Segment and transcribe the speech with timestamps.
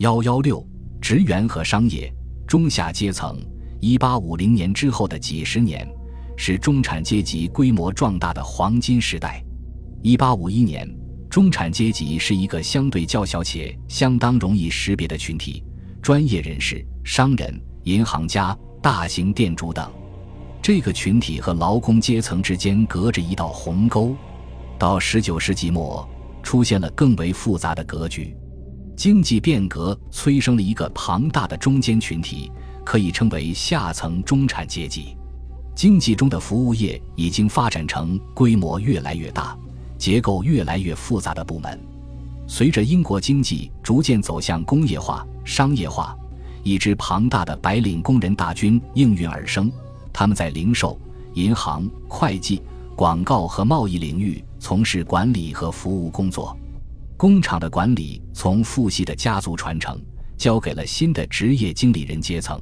[0.00, 0.66] 幺幺六，
[0.98, 2.10] 职员和商业
[2.46, 3.38] 中下阶层。
[3.80, 5.86] 一八五零年之后的几十年，
[6.38, 9.44] 是中产阶级规模壮大的黄金时代。
[10.00, 10.88] 一八五一年，
[11.28, 15.62] 中产阶级是一个相对较小且相当容易识别的群体：
[16.00, 19.86] 专业人士、商人、银行家、大型店主等。
[20.62, 24.16] 这个群体和劳工阶层之间隔着一道鸿沟。
[24.78, 26.08] 到十九世纪末，
[26.42, 28.34] 出现了更为复杂的格局。
[29.00, 32.52] 经济变革催生了一个庞大的中间群体，
[32.84, 35.16] 可以称为下层中产阶级。
[35.74, 39.56] 经济中的服务业已经发展成规模越来越大、
[39.96, 41.80] 结构越来越复杂的部门。
[42.46, 46.14] 随着英国经济逐渐走向工业化、商业化，
[46.62, 49.72] 一支庞大的白领工人大军应运而生。
[50.12, 51.00] 他们在零售、
[51.32, 52.60] 银行、会计、
[52.94, 56.54] 广告和贸易领域从事管理和服务工作。
[57.20, 60.00] 工厂的管理从父系的家族传承，
[60.38, 62.58] 交给了新的职业经理人阶层。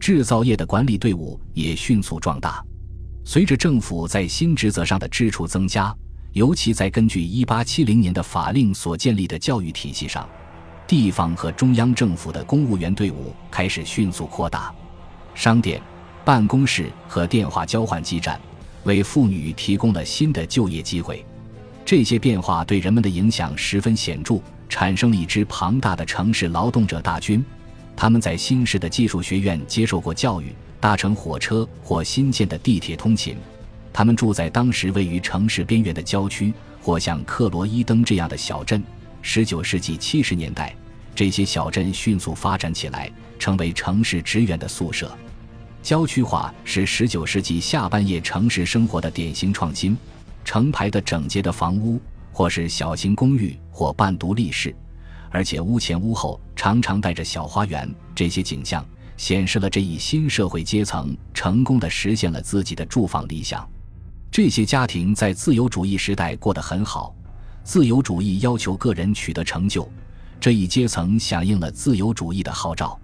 [0.00, 2.60] 制造业的管理队伍也迅速壮大。
[3.24, 5.94] 随着政府在新职责上的支出增加，
[6.32, 10.28] 尤其在根据1870年的法令所建立的教育体系上，
[10.84, 14.74] 地方和中央政府的公务员队伍开始迅速扩大。
[15.32, 15.80] 商店、
[16.24, 18.40] 办公室和电话交换基站
[18.82, 21.24] 为妇女提供了新的就业机会。
[21.92, 27.44] 这些变化对人们的影响十分显著，产生了一支庞大的城市劳动者大军。
[27.94, 33.36] 他们在新式的技术学院接受过教育，搭乘火车或新建的地铁通勤。
[33.92, 38.82] 他们住在当时位于城市边缘的郊区，或像克罗伊登这样的小镇。
[39.22, 40.74] 19世纪70年代，
[41.14, 45.14] 这些小镇迅速发展起来，成为城市职员的宿舍。
[45.82, 49.94] 郊区化是19世纪下半叶城市生活的典型创新。
[50.44, 52.00] 成排的整洁的房屋，
[52.32, 54.74] 或是小型公寓，或半独立式，
[55.30, 57.92] 而且屋前屋后常常带着小花园。
[58.14, 58.84] 这些景象
[59.16, 63.68] 显示了这一新社会阶层成功的实现了自己的住房理想。
[64.30, 67.14] 这些家庭在自由主义时代过得很好。
[67.62, 69.88] 自由主义要求个人取得成就，
[70.40, 72.98] 这一阶层响应了自由主义的号召。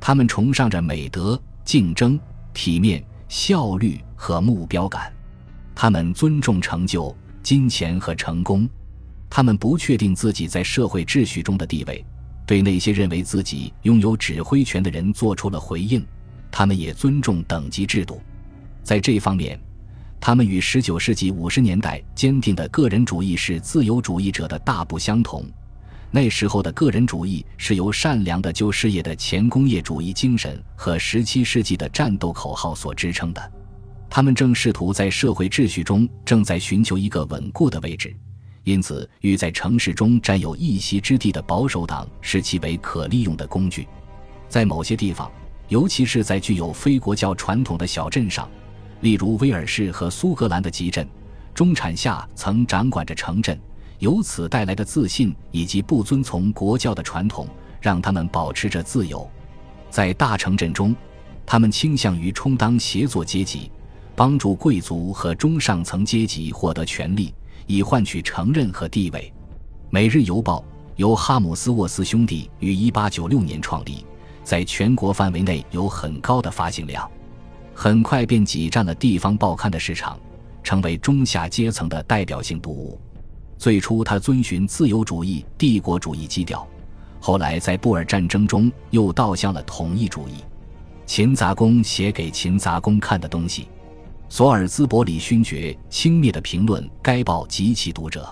[0.00, 2.18] 他们崇尚着美德、竞争、
[2.52, 5.11] 体面、效率和目标感。
[5.82, 7.12] 他们尊重成就、
[7.42, 8.68] 金钱和成功，
[9.28, 12.06] 他们不确定自己在社会秩序中的地位，
[12.46, 16.06] 对那些认为自己拥有指挥权的人做出了回应。
[16.52, 18.22] 他们也尊重等级制度，
[18.84, 19.58] 在这方面，
[20.20, 25.44] 他们与19世纪50年代坚定的个人主义是自由主义者的大不相同。
[26.12, 33.52] 那时候的个人主义是由善良的旧事业的前工业主义精神和17世纪的战斗口号所支撑的。
[34.14, 38.14] 他们正试图在社会秩序中正在寻求一个稳固的位置，
[38.62, 43.88] 因此与在城市中占有一席之地的保守党视其为可利用的工具。
[44.50, 45.32] 在某些地方，
[45.68, 48.46] 尤其是在具有非国教传统的小镇上，
[49.00, 51.08] 例如威尔士和苏格兰的集镇，
[51.54, 53.58] 中产下层掌管着城镇，
[53.98, 57.48] 由此带来的自信以及不遵从国教的传统，
[57.80, 59.26] 让他们保持着自由。
[59.88, 60.94] 在大城镇中，
[61.46, 63.72] 他们倾向于充当协作阶级。
[64.14, 67.34] 帮助贵族和中上层阶级获得权利，
[67.66, 69.32] 以换取承认和地位。
[69.90, 70.58] 《每日邮报》
[70.96, 74.04] 由哈姆斯沃斯兄弟于1896年创立，
[74.44, 77.10] 在全国范围内有很高的发行量，
[77.74, 80.18] 很快便挤占了地方报刊的市场，
[80.62, 83.00] 成为中下阶层的代表性读物。
[83.56, 86.66] 最初，他遵循自由主义、帝国主义基调，
[87.20, 90.32] 后来在布尔战争中又倒向了统一主义。
[91.06, 93.68] 勤杂工写给勤杂工看的东西。
[94.32, 98.26] 索尔兹伯里勋爵轻蔑地评论该报及其读者。